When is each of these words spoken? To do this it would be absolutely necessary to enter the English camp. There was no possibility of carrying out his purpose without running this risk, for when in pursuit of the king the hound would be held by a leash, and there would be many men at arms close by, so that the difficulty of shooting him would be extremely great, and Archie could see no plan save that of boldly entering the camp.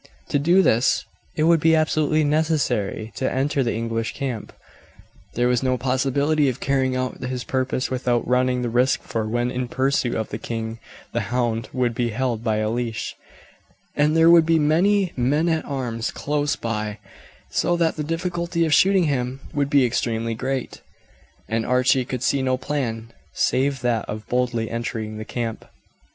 To 0.29 0.39
do 0.39 0.63
this 0.63 1.05
it 1.35 1.43
would 1.43 1.59
be 1.59 1.75
absolutely 1.75 2.23
necessary 2.23 3.11
to 3.17 3.31
enter 3.31 3.61
the 3.61 3.75
English 3.75 4.15
camp. 4.15 4.51
There 5.35 5.47
was 5.47 5.61
no 5.61 5.77
possibility 5.77 6.49
of 6.49 6.59
carrying 6.59 6.95
out 6.95 7.21
his 7.21 7.43
purpose 7.43 7.91
without 7.91 8.27
running 8.27 8.63
this 8.63 8.71
risk, 8.71 9.03
for 9.03 9.27
when 9.29 9.51
in 9.51 9.67
pursuit 9.67 10.15
of 10.15 10.29
the 10.29 10.39
king 10.39 10.79
the 11.13 11.19
hound 11.29 11.69
would 11.71 11.93
be 11.93 12.09
held 12.09 12.43
by 12.43 12.55
a 12.55 12.71
leash, 12.71 13.15
and 13.95 14.17
there 14.17 14.31
would 14.31 14.43
be 14.47 14.57
many 14.57 15.13
men 15.15 15.47
at 15.47 15.65
arms 15.65 16.09
close 16.09 16.55
by, 16.55 16.97
so 17.51 17.77
that 17.77 17.95
the 17.95 18.03
difficulty 18.03 18.65
of 18.65 18.73
shooting 18.73 19.03
him 19.03 19.39
would 19.53 19.69
be 19.69 19.85
extremely 19.85 20.33
great, 20.33 20.81
and 21.47 21.63
Archie 21.63 22.05
could 22.05 22.23
see 22.23 22.41
no 22.41 22.57
plan 22.57 23.13
save 23.33 23.81
that 23.81 24.05
of 24.09 24.27
boldly 24.27 24.67
entering 24.67 25.19
the 25.19 25.25
camp. 25.25 25.63